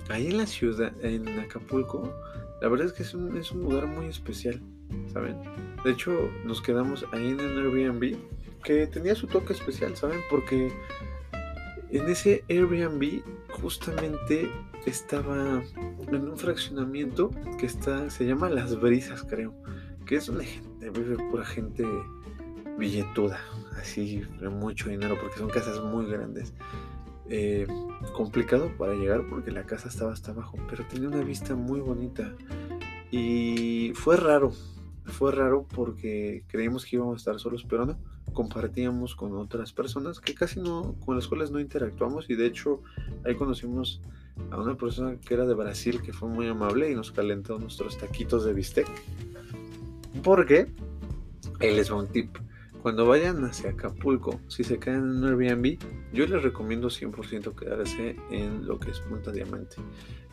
ahí 0.08 0.28
en 0.28 0.38
la 0.38 0.46
ciudad, 0.46 0.92
en 1.04 1.28
Acapulco, 1.40 2.10
la 2.62 2.68
verdad 2.68 2.86
es 2.86 2.92
que 2.94 3.02
es 3.02 3.12
un, 3.12 3.36
es 3.36 3.52
un 3.52 3.62
lugar 3.62 3.86
muy 3.86 4.06
especial, 4.06 4.62
¿saben? 5.12 5.36
De 5.84 5.90
hecho, 5.90 6.30
nos 6.44 6.62
quedamos 6.62 7.04
ahí 7.12 7.28
en 7.28 7.40
un 7.40 7.58
Airbnb 7.58 8.16
que 8.64 8.86
tenía 8.86 9.14
su 9.14 9.26
toque 9.26 9.52
especial, 9.52 9.96
¿saben? 9.96 10.20
Porque 10.30 10.72
en 11.90 12.08
ese 12.08 12.44
Airbnb 12.48 13.22
justamente 13.60 14.50
estaba 14.86 15.62
en 16.10 16.28
un 16.28 16.36
fraccionamiento 16.36 17.30
que 17.58 17.66
está, 17.66 18.10
se 18.10 18.26
llama 18.26 18.48
Las 18.48 18.78
Brisas, 18.80 19.24
creo, 19.24 19.54
que 20.06 20.16
es 20.16 20.26
donde 20.26 20.46
vive 20.80 21.16
pura 21.30 21.44
gente 21.44 21.84
billetuda, 22.78 23.40
así 23.80 24.22
de 24.40 24.48
mucho 24.48 24.88
dinero, 24.88 25.16
porque 25.20 25.38
son 25.38 25.48
casas 25.48 25.82
muy 25.82 26.06
grandes. 26.06 26.54
Eh, 27.30 27.66
complicado 28.14 28.70
para 28.78 28.94
llegar 28.94 29.22
porque 29.28 29.50
la 29.50 29.64
casa 29.64 29.88
estaba 29.88 30.12
hasta 30.12 30.30
abajo, 30.30 30.56
pero 30.70 30.86
tenía 30.86 31.08
una 31.08 31.22
vista 31.22 31.54
muy 31.54 31.80
bonita. 31.80 32.34
Y 33.10 33.92
fue 33.94 34.16
raro, 34.16 34.52
fue 35.04 35.32
raro 35.32 35.66
porque 35.74 36.44
creímos 36.46 36.86
que 36.86 36.96
íbamos 36.96 37.14
a 37.14 37.16
estar 37.18 37.38
solos, 37.38 37.66
pero 37.68 37.86
no. 37.86 37.98
Compartíamos 38.38 39.16
con 39.16 39.34
otras 39.34 39.72
personas 39.72 40.20
que 40.20 40.32
casi 40.32 40.60
no, 40.60 40.94
con 41.04 41.16
las 41.16 41.26
cuales 41.26 41.50
no 41.50 41.58
interactuamos 41.58 42.30
y 42.30 42.36
de 42.36 42.46
hecho 42.46 42.80
ahí 43.24 43.34
conocimos 43.34 44.00
a 44.52 44.60
una 44.60 44.76
persona 44.76 45.16
que 45.16 45.34
era 45.34 45.44
de 45.44 45.54
Brasil 45.54 46.00
que 46.00 46.12
fue 46.12 46.28
muy 46.28 46.46
amable 46.46 46.88
y 46.88 46.94
nos 46.94 47.10
calentó 47.10 47.58
nuestros 47.58 47.98
taquitos 47.98 48.44
de 48.44 48.52
bistec. 48.52 48.86
Porque, 50.22 50.68
él 51.58 51.74
les 51.74 51.90
va 51.90 51.96
un 51.96 52.06
tip. 52.06 52.38
Cuando 52.80 53.08
vayan 53.08 53.44
hacia 53.44 53.70
Acapulco, 53.70 54.38
si 54.46 54.62
se 54.62 54.78
quedan 54.78 54.98
en 55.00 55.16
un 55.16 55.24
Airbnb, 55.24 55.76
yo 56.12 56.24
les 56.24 56.40
recomiendo 56.40 56.90
100% 56.90 57.56
quedarse 57.56 58.14
en 58.30 58.68
lo 58.68 58.78
que 58.78 58.92
es 58.92 59.00
Punta 59.00 59.32
Diamante. 59.32 59.78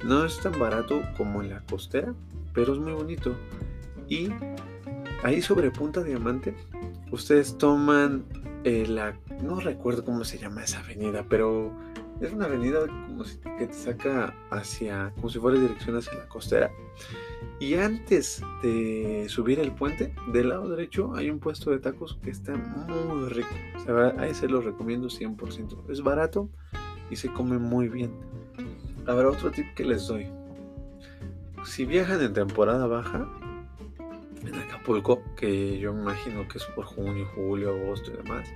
No 0.03 0.25
es 0.25 0.39
tan 0.41 0.59
barato 0.59 1.01
como 1.17 1.41
en 1.41 1.49
la 1.49 1.61
costera, 1.61 2.13
pero 2.53 2.73
es 2.73 2.79
muy 2.79 2.93
bonito. 2.93 3.35
Y 4.07 4.29
ahí 5.23 5.41
sobre 5.41 5.71
Punta 5.71 6.03
Diamante, 6.03 6.53
ustedes 7.11 7.57
toman 7.57 8.25
eh, 8.63 8.85
la... 8.87 9.17
No 9.41 9.59
recuerdo 9.59 10.03
cómo 10.03 10.23
se 10.23 10.37
llama 10.37 10.63
esa 10.63 10.79
avenida, 10.79 11.25
pero 11.29 11.71
es 12.21 12.31
una 12.31 12.45
avenida 12.45 12.81
como 12.87 13.23
si, 13.25 13.37
que 13.37 13.67
te 13.67 13.73
saca 13.73 14.33
hacia, 14.49 15.11
como 15.15 15.29
si 15.29 15.39
fuera 15.39 15.59
dirección 15.59 15.97
hacia 15.97 16.13
la 16.13 16.27
costera. 16.27 16.71
Y 17.59 17.75
antes 17.75 18.41
de 18.63 19.27
subir 19.29 19.59
el 19.59 19.71
puente, 19.71 20.13
del 20.33 20.49
lado 20.49 20.69
derecho 20.69 21.15
hay 21.15 21.29
un 21.29 21.39
puesto 21.39 21.71
de 21.71 21.79
tacos 21.79 22.17
que 22.23 22.31
está 22.31 22.53
muy 22.55 23.29
rico. 23.29 23.49
O 23.77 23.79
sea, 23.79 24.49
lo 24.49 24.61
recomiendo 24.61 25.07
100%. 25.07 25.89
Es 25.89 26.01
barato 26.01 26.49
y 27.09 27.15
se 27.15 27.31
come 27.31 27.57
muy 27.57 27.87
bien. 27.87 28.11
Ahora 29.07 29.29
otro 29.29 29.51
tip 29.51 29.73
que 29.75 29.85
les 29.85 30.07
doy. 30.07 30.27
Si 31.63 31.85
viajan 31.85 32.21
en 32.21 32.33
temporada 32.33 32.87
baja, 32.87 33.27
en 34.47 34.55
Acapulco, 34.55 35.21
que 35.35 35.79
yo 35.79 35.93
me 35.93 36.01
imagino 36.01 36.47
que 36.47 36.57
es 36.57 36.65
por 36.75 36.85
junio, 36.85 37.27
julio, 37.35 37.69
agosto 37.69 38.11
y 38.11 38.17
demás, 38.17 38.47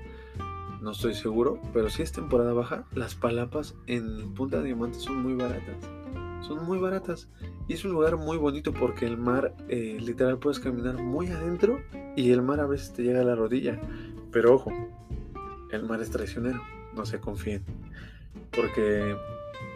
no 0.81 0.91
estoy 0.91 1.13
seguro, 1.13 1.59
pero 1.73 1.89
si 1.89 2.03
es 2.03 2.11
temporada 2.11 2.53
baja, 2.53 2.85
las 2.93 3.13
palapas 3.13 3.75
en 3.87 4.33
Punta 4.33 4.61
Diamante 4.61 4.99
son 4.99 5.21
muy 5.21 5.33
baratas. 5.33 5.75
Son 6.41 6.65
muy 6.65 6.79
baratas. 6.79 7.27
Y 7.67 7.73
es 7.73 7.83
un 7.83 7.91
lugar 7.91 8.15
muy 8.15 8.37
bonito 8.37 8.73
porque 8.73 9.05
el 9.05 9.17
mar, 9.17 9.53
eh, 9.67 9.97
literal, 9.99 10.39
puedes 10.39 10.59
caminar 10.59 10.95
muy 10.95 11.27
adentro 11.27 11.81
y 12.15 12.31
el 12.31 12.41
mar 12.41 12.61
a 12.61 12.65
veces 12.65 12.93
te 12.93 13.03
llega 13.03 13.21
a 13.21 13.25
la 13.25 13.35
rodilla. 13.35 13.79
Pero 14.31 14.55
ojo, 14.55 14.71
el 15.71 15.83
mar 15.83 16.01
es 16.01 16.11
traicionero, 16.11 16.61
no 16.95 17.05
se 17.05 17.19
confíen. 17.19 17.63
Porque 18.51 19.15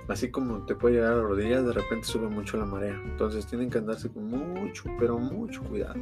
así 0.07 0.29
como 0.29 0.65
te 0.65 0.75
puede 0.75 0.95
llegar 0.95 1.13
a 1.13 1.15
la 1.17 1.21
rodilla, 1.23 1.61
de 1.61 1.73
repente 1.73 2.05
sube 2.05 2.27
mucho 2.27 2.57
la 2.57 2.65
marea. 2.65 2.99
Entonces 3.05 3.45
tienen 3.45 3.69
que 3.69 3.77
andarse 3.77 4.09
con 4.09 4.25
mucho, 4.25 4.83
pero 4.99 5.17
mucho 5.17 5.63
cuidado. 5.63 5.95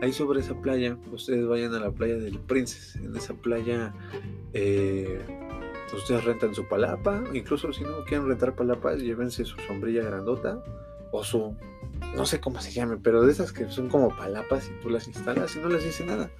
Ahí 0.00 0.12
sobre 0.12 0.40
esa 0.40 0.54
playa, 0.60 0.96
ustedes 1.10 1.46
vayan 1.46 1.74
a 1.74 1.80
la 1.80 1.90
playa 1.90 2.16
del 2.16 2.38
Princess. 2.38 2.96
En 2.96 3.14
esa 3.16 3.34
playa 3.34 3.94
eh, 4.52 5.20
ustedes 5.94 6.24
rentan 6.24 6.54
su 6.54 6.66
palapa. 6.66 7.22
Incluso 7.32 7.72
si 7.72 7.84
no 7.84 8.04
quieren 8.04 8.26
rentar 8.26 8.54
palapas, 8.54 9.00
llévense 9.00 9.44
su 9.44 9.56
sombrilla 9.66 10.02
grandota 10.02 10.62
o 11.12 11.22
su, 11.22 11.54
no 12.16 12.26
sé 12.26 12.40
cómo 12.40 12.60
se 12.60 12.72
llame, 12.72 12.96
pero 12.96 13.22
de 13.22 13.32
esas 13.32 13.52
que 13.52 13.68
son 13.68 13.88
como 13.88 14.16
palapas 14.16 14.68
y 14.68 14.80
tú 14.80 14.88
las 14.88 15.06
instalas 15.06 15.54
y 15.56 15.60
no 15.60 15.68
les 15.68 15.84
dice 15.84 16.04
nada. 16.04 16.30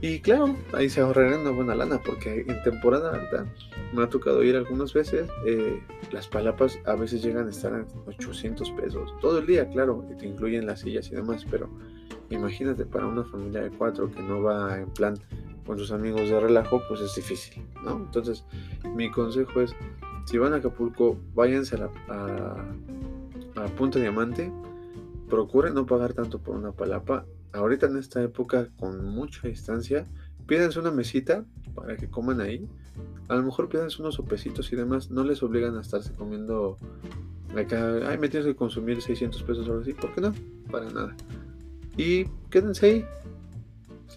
Y 0.00 0.20
claro, 0.20 0.54
ahí 0.74 0.90
se 0.90 1.00
ahorrarán 1.00 1.40
una 1.40 1.50
buena 1.50 1.74
lana 1.74 2.00
porque 2.04 2.44
en 2.46 2.62
temporada 2.62 3.14
alta 3.14 3.46
me 3.94 4.02
ha 4.02 4.08
tocado 4.08 4.42
ir 4.42 4.54
algunas 4.54 4.92
veces. 4.92 5.28
Eh, 5.46 5.80
las 6.12 6.28
palapas 6.28 6.78
a 6.84 6.94
veces 6.94 7.22
llegan 7.22 7.46
a 7.46 7.50
estar 7.50 7.72
en 7.72 7.86
800 8.06 8.70
pesos. 8.72 9.14
Todo 9.20 9.38
el 9.38 9.46
día, 9.46 9.68
claro, 9.68 10.04
y 10.10 10.16
te 10.16 10.26
incluyen 10.26 10.66
las 10.66 10.80
sillas 10.80 11.08
y 11.10 11.14
demás, 11.14 11.46
pero 11.50 11.70
imagínate 12.30 12.84
para 12.84 13.06
una 13.06 13.24
familia 13.24 13.62
de 13.62 13.70
cuatro 13.70 14.10
que 14.10 14.22
no 14.22 14.42
va 14.42 14.78
en 14.78 14.90
plan 14.90 15.14
con 15.66 15.78
sus 15.78 15.90
amigos 15.90 16.28
de 16.28 16.38
relajo, 16.38 16.80
pues 16.88 17.00
es 17.00 17.14
difícil, 17.14 17.64
¿no? 17.82 17.96
Entonces, 17.96 18.44
mi 18.94 19.10
consejo 19.10 19.60
es, 19.62 19.74
si 20.26 20.38
van 20.38 20.52
a 20.52 20.56
Acapulco, 20.56 21.18
váyanse 21.34 21.74
a, 21.76 21.78
la, 21.78 21.90
a, 23.56 23.64
a 23.64 23.66
Punta 23.74 23.98
Diamante, 23.98 24.52
procuren 25.28 25.74
no 25.74 25.86
pagar 25.86 26.12
tanto 26.12 26.38
por 26.38 26.54
una 26.54 26.70
palapa 26.70 27.24
ahorita 27.52 27.86
en 27.86 27.96
esta 27.96 28.22
época 28.22 28.68
con 28.78 29.04
mucha 29.04 29.48
distancia, 29.48 30.04
pídanse 30.46 30.78
una 30.78 30.90
mesita 30.90 31.44
para 31.74 31.96
que 31.96 32.08
coman 32.08 32.40
ahí. 32.40 32.66
A 33.28 33.34
lo 33.34 33.42
mejor 33.42 33.68
pídanse 33.68 34.00
unos 34.00 34.14
sopecitos 34.14 34.72
y 34.72 34.76
demás. 34.76 35.10
No 35.10 35.24
les 35.24 35.42
obligan 35.42 35.76
a 35.76 35.80
estarse 35.80 36.12
comiendo 36.14 36.78
acá. 37.56 38.08
Ay, 38.08 38.18
me 38.18 38.28
tienes 38.28 38.46
que 38.46 38.54
consumir 38.54 39.02
600 39.02 39.42
pesos 39.42 39.66
o 39.66 39.72
algo 39.72 39.82
así. 39.82 39.92
¿Por 39.92 40.14
qué 40.14 40.20
no? 40.20 40.32
Para 40.70 40.90
nada. 40.90 41.14
Y 41.96 42.24
quédense 42.50 42.86
ahí. 42.86 43.04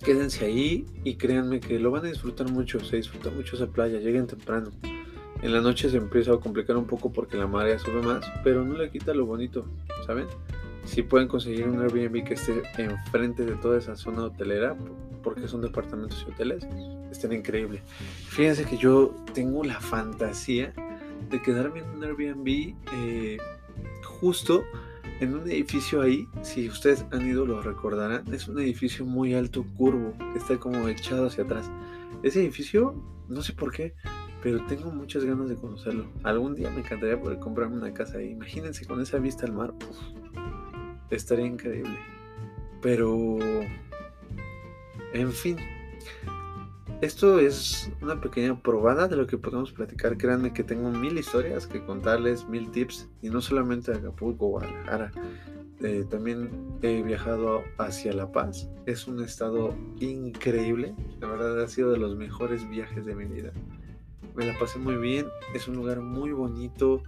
Quédense 0.04 0.46
ahí 0.46 0.86
y 1.04 1.16
créanme 1.16 1.60
que 1.60 1.80
lo 1.80 1.92
van 1.92 2.06
a 2.06 2.10
disfrutar 2.10 2.50
mucho. 2.52 2.80
Se 2.80 2.98
disfruta 2.98 3.30
mucho 3.32 3.56
esa 3.56 3.68
playa. 3.68 4.00
Lleguen 4.00 4.28
temprano. 4.28 4.72
En 5.42 5.54
la 5.54 5.62
noche 5.62 5.90
se 5.90 5.98
empieza 5.98 6.34
a 6.34 6.40
complicar 6.40 6.76
un 6.76 6.86
poco 6.86 7.12
porque 7.12 7.38
la 7.38 7.48
marea 7.48 7.80
sube 7.80 8.02
más, 8.02 8.26
pero 8.44 8.66
no 8.66 8.78
le 8.78 8.90
quita 8.92 9.14
lo 9.14 9.26
bonito, 9.26 9.66
¿saben? 10.06 10.28
Si 10.90 11.04
pueden 11.04 11.28
conseguir 11.28 11.68
un 11.68 11.82
Airbnb 11.82 12.24
que 12.24 12.34
esté 12.34 12.64
enfrente 12.78 13.46
de 13.46 13.56
toda 13.56 13.78
esa 13.78 13.96
zona 13.96 14.24
hotelera, 14.24 14.76
porque 15.24 15.48
son 15.48 15.62
departamentos 15.62 16.26
y 16.28 16.32
hoteles, 16.32 16.68
estén 17.12 17.34
increíble. 17.34 17.82
Fíjense 18.30 18.66
que 18.66 18.78
yo 18.78 19.14
tengo 19.34 19.64
la 19.64 19.80
fantasía 19.80 20.74
de 21.30 21.42
quedarme 21.42 21.80
en 21.80 21.90
un 21.90 22.04
Airbnb 22.04 22.76
eh, 22.94 23.38
justo 24.04 24.64
en 25.20 25.36
un 25.36 25.50
edificio 25.50 26.02
ahí, 26.02 26.28
si 26.42 26.70
ustedes 26.70 27.06
han 27.12 27.28
ido 27.28 27.46
lo 27.46 27.62
recordarán, 27.62 28.24
es 28.34 28.48
un 28.48 28.60
edificio 28.60 29.06
muy 29.06 29.34
alto, 29.34 29.66
curvo, 29.78 30.14
que 30.32 30.40
está 30.40 30.58
como 30.58 30.88
echado 30.88 31.28
hacia 31.28 31.44
atrás. 31.44 31.70
Ese 32.24 32.42
edificio, 32.42 32.96
no 33.28 33.42
sé 33.42 33.54
por 33.54 33.72
qué, 33.72 33.94
pero 34.42 34.66
tengo 34.66 34.92
muchas 34.92 35.26
ganas 35.26 35.50
de 35.50 35.56
conocerlo. 35.56 36.08
Algún 36.24 36.56
día 36.56 36.70
me 36.70 36.80
encantaría 36.80 37.20
poder 37.20 37.40
comprarme 37.40 37.76
una 37.76 37.94
casa 37.94 38.18
ahí. 38.18 38.30
Imagínense 38.30 38.86
con 38.86 39.02
esa 39.02 39.20
vista 39.20 39.46
al 39.46 39.54
mar 39.54 39.74
estaría 41.12 41.46
increíble. 41.46 41.98
Pero, 42.82 43.38
en 45.14 45.32
fin, 45.32 45.58
esto 47.02 47.40
es 47.40 47.92
una 48.02 48.20
pequeña 48.20 48.62
probada 48.62 49.08
de 49.08 49.16
lo 49.16 49.26
que 49.26 49.38
podemos 49.38 49.72
platicar. 49.72 50.18
Créanme 50.18 50.54
que 50.54 50.64
tengo 50.64 50.90
mil 50.92 51.18
historias 51.18 51.66
que 51.66 51.84
contarles, 51.84 52.48
mil 52.48 52.72
tips, 52.72 53.08
y 53.22 53.30
no 53.30 53.42
solamente 53.42 53.92
a 53.92 53.96
Acapulco, 53.96 54.48
Guadalajara. 54.48 55.12
Eh, 55.82 56.06
también 56.10 56.50
he 56.82 57.02
viajado 57.02 57.64
hacia 57.78 58.12
La 58.12 58.32
Paz. 58.34 58.70
Es 58.86 59.08
un 59.08 59.24
estado 59.24 59.74
increíble. 60.02 60.94
La 61.22 61.28
verdad 61.28 61.62
ha 61.62 61.68
sido 61.70 61.92
de 61.92 61.98
los 61.98 62.18
mejores 62.18 62.68
viajes 62.70 63.06
de 63.06 63.16
mi 63.16 63.26
vida. 63.26 63.54
Me 64.36 64.46
la 64.46 64.60
pasé 64.60 64.78
muy 64.78 64.98
bien. 64.98 65.28
Es 65.54 65.70
un 65.70 65.78
lugar 65.78 66.02
muy 66.02 66.34
bonito. 66.34 67.02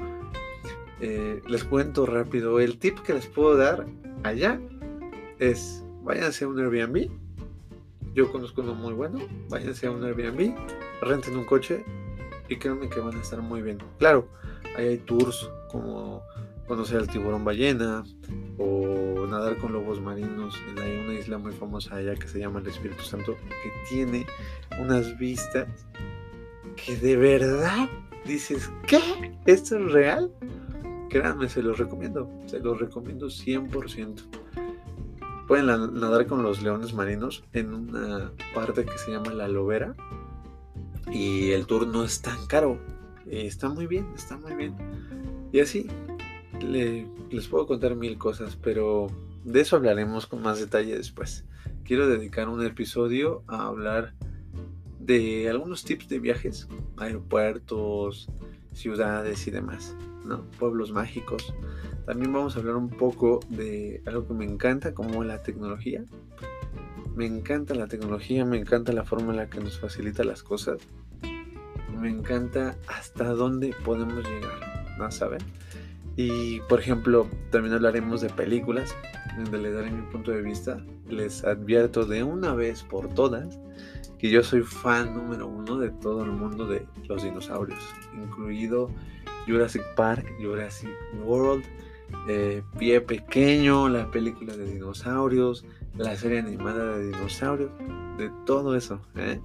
Eh, 1.01 1.41
les 1.47 1.63
cuento 1.63 2.05
rápido. 2.05 2.59
El 2.59 2.77
tip 2.77 2.99
que 2.99 3.13
les 3.13 3.27
puedo 3.27 3.57
dar 3.57 3.85
allá 4.23 4.59
es, 5.39 5.83
váyanse 6.03 6.45
a 6.45 6.47
un 6.47 6.59
Airbnb. 6.59 7.09
Yo 8.13 8.31
conozco 8.31 8.61
uno 8.61 8.75
muy 8.75 8.93
bueno. 8.93 9.19
Váyanse 9.49 9.87
a 9.87 9.91
un 9.91 10.03
Airbnb, 10.03 10.55
renten 11.01 11.35
un 11.35 11.45
coche 11.45 11.83
y 12.49 12.57
créanme 12.57 12.89
que 12.89 12.99
van 12.99 13.17
a 13.17 13.21
estar 13.21 13.41
muy 13.41 13.61
bien. 13.61 13.79
Claro, 13.97 14.27
ahí 14.77 14.87
hay 14.87 14.97
tours 14.97 15.49
como 15.71 16.21
conocer 16.67 16.99
al 16.99 17.07
tiburón 17.07 17.43
ballena 17.43 18.03
o 18.57 19.25
nadar 19.27 19.57
con 19.57 19.73
lobos 19.73 19.99
marinos. 19.99 20.55
Hay 20.81 20.97
una 20.97 21.13
isla 21.13 21.37
muy 21.37 21.51
famosa 21.51 21.95
allá 21.95 22.15
que 22.15 22.27
se 22.27 22.39
llama 22.39 22.59
el 22.59 22.67
Espíritu 22.67 23.03
Santo 23.03 23.35
que 23.63 23.71
tiene 23.89 24.25
unas 24.79 25.17
vistas 25.17 25.67
que 26.75 26.95
de 26.97 27.17
verdad 27.17 27.89
dices, 28.25 28.69
¿qué? 28.87 28.99
¿Esto 29.45 29.77
es 29.77 29.91
real? 29.91 30.31
Créanme, 31.11 31.49
se 31.49 31.61
los 31.61 31.77
recomiendo, 31.77 32.29
se 32.45 32.61
los 32.61 32.79
recomiendo 32.79 33.27
100%. 33.27 34.21
Pueden 35.45 35.65
nadar 35.65 36.25
con 36.25 36.41
los 36.41 36.61
leones 36.61 36.93
marinos 36.93 37.43
en 37.51 37.73
una 37.73 38.31
parte 38.55 38.85
que 38.85 38.97
se 38.97 39.11
llama 39.11 39.33
la 39.33 39.49
lobera 39.49 39.93
y 41.11 41.51
el 41.51 41.65
tour 41.65 41.85
no 41.85 42.05
es 42.05 42.21
tan 42.21 42.47
caro. 42.47 42.79
Está 43.29 43.67
muy 43.67 43.87
bien, 43.87 44.07
está 44.15 44.37
muy 44.37 44.55
bien. 44.55 44.73
Y 45.51 45.59
así, 45.59 45.87
les 46.61 47.47
puedo 47.49 47.67
contar 47.67 47.95
mil 47.95 48.17
cosas, 48.17 48.55
pero 48.55 49.07
de 49.43 49.59
eso 49.59 49.75
hablaremos 49.75 50.27
con 50.27 50.41
más 50.41 50.61
detalle 50.61 50.95
después. 50.95 51.43
Quiero 51.83 52.07
dedicar 52.07 52.47
un 52.47 52.65
episodio 52.65 53.43
a 53.47 53.65
hablar 53.65 54.13
de 55.01 55.49
algunos 55.49 55.83
tips 55.83 56.07
de 56.07 56.19
viajes, 56.19 56.69
aeropuertos, 56.95 58.29
ciudades 58.71 59.45
y 59.47 59.51
demás. 59.51 59.93
Pueblos 60.59 60.91
mágicos. 60.91 61.53
También 62.05 62.33
vamos 62.33 62.55
a 62.55 62.59
hablar 62.59 62.75
un 62.75 62.89
poco 62.89 63.39
de 63.49 64.01
algo 64.05 64.27
que 64.27 64.33
me 64.33 64.45
encanta, 64.45 64.93
como 64.93 65.23
la 65.23 65.41
tecnología. 65.41 66.03
Me 67.15 67.25
encanta 67.25 67.75
la 67.75 67.87
tecnología, 67.87 68.45
me 68.45 68.57
encanta 68.57 68.93
la 68.93 69.03
forma 69.03 69.31
en 69.31 69.37
la 69.37 69.49
que 69.49 69.59
nos 69.59 69.79
facilita 69.79 70.23
las 70.23 70.43
cosas. 70.43 70.79
Me 71.99 72.09
encanta 72.09 72.77
hasta 72.87 73.25
dónde 73.25 73.75
podemos 73.83 74.23
llegar, 74.23 74.95
¿no 74.97 75.11
saben? 75.11 75.41
Y 76.15 76.59
por 76.61 76.79
ejemplo, 76.79 77.27
también 77.51 77.75
hablaremos 77.75 78.21
de 78.21 78.29
películas, 78.29 78.95
donde 79.35 79.57
les 79.57 79.73
daré 79.73 79.91
mi 79.91 80.01
punto 80.11 80.31
de 80.31 80.41
vista. 80.41 80.83
Les 81.07 81.43
advierto 81.43 82.05
de 82.05 82.23
una 82.23 82.53
vez 82.53 82.83
por 82.83 83.09
todas 83.13 83.59
que 84.17 84.29
yo 84.29 84.43
soy 84.43 84.61
fan 84.61 85.15
número 85.15 85.47
uno 85.47 85.77
de 85.77 85.89
todo 85.89 86.23
el 86.23 86.31
mundo 86.31 86.67
de 86.67 86.85
los 87.07 87.23
dinosaurios, 87.23 87.83
incluido 88.15 88.91
Jurassic 89.47 89.83
Park, 89.95 90.25
Jurassic 90.39 90.89
World, 91.23 91.63
eh, 92.27 92.61
Pie 92.77 93.01
Pequeño, 93.01 93.89
la 93.89 94.09
película 94.11 94.55
de 94.55 94.65
dinosaurios, 94.65 95.65
la 95.97 96.15
serie 96.15 96.39
animada 96.39 96.97
de 96.97 97.07
dinosaurios, 97.07 97.71
de 98.17 98.31
todo 98.45 98.75
eso. 98.75 99.01
¿eh? 99.15 99.39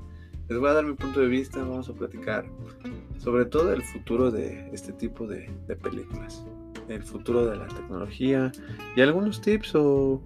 Les 0.48 0.58
voy 0.58 0.70
a 0.70 0.74
dar 0.74 0.84
mi 0.84 0.94
punto 0.94 1.20
de 1.20 1.26
vista, 1.26 1.58
vamos 1.58 1.88
a 1.88 1.92
platicar 1.92 2.46
sobre 3.18 3.44
todo 3.46 3.72
el 3.72 3.82
futuro 3.82 4.30
de 4.30 4.70
este 4.72 4.92
tipo 4.92 5.26
de, 5.26 5.50
de 5.66 5.76
películas, 5.76 6.44
el 6.88 7.02
futuro 7.02 7.46
de 7.46 7.56
la 7.56 7.66
tecnología 7.66 8.52
y 8.94 9.00
algunos 9.00 9.40
tips 9.40 9.74
o 9.74 10.22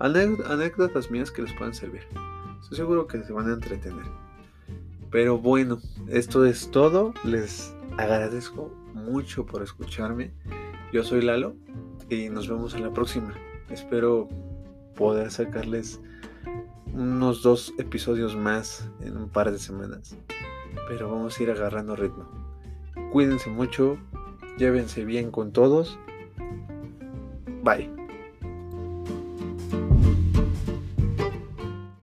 anécdotas 0.00 1.10
mías 1.10 1.30
que 1.30 1.42
les 1.42 1.52
puedan 1.54 1.74
servir. 1.74 2.02
Estoy 2.60 2.76
seguro 2.76 3.06
que 3.06 3.22
se 3.22 3.32
van 3.32 3.48
a 3.48 3.54
entretener. 3.54 4.04
Pero 5.10 5.38
bueno, 5.38 5.78
esto 6.08 6.44
es 6.44 6.70
todo. 6.70 7.12
Les 7.24 7.74
agradezco 7.96 8.70
mucho 8.94 9.46
por 9.46 9.62
escucharme. 9.62 10.32
Yo 10.92 11.02
soy 11.04 11.22
Lalo 11.22 11.56
y 12.08 12.28
nos 12.28 12.48
vemos 12.48 12.74
en 12.74 12.82
la 12.82 12.92
próxima. 12.92 13.34
Espero 13.70 14.28
poder 14.96 15.30
sacarles 15.30 16.00
unos 16.92 17.42
dos 17.42 17.72
episodios 17.78 18.36
más 18.36 18.90
en 19.00 19.16
un 19.16 19.28
par 19.28 19.50
de 19.52 19.58
semanas. 19.58 20.16
Pero 20.88 21.10
vamos 21.10 21.38
a 21.38 21.42
ir 21.42 21.50
agarrando 21.50 21.96
ritmo. 21.96 22.28
Cuídense 23.12 23.50
mucho, 23.50 23.98
llévense 24.58 25.04
bien 25.04 25.30
con 25.30 25.52
todos. 25.52 25.98
Bye. 27.62 27.99